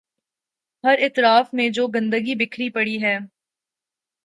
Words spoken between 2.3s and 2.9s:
بکھری